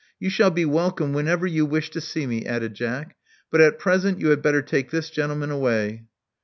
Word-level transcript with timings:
You 0.19 0.31
shall 0.31 0.49
be 0.49 0.65
welcome 0.65 1.13
whenever 1.13 1.45
you 1.45 1.63
wish 1.63 1.91
to 1.91 2.01
see 2.01 2.25
me," 2.25 2.43
added 2.47 2.73
Jack; 2.73 3.15
but 3.51 3.61
at 3.61 3.77
present 3.77 4.19
you 4.19 4.29
had 4.29 4.41
better 4.41 4.63
take 4.63 4.89
this 4.89 5.11
gentle 5.11 5.37
man 5.37 5.51
away." 5.51 6.05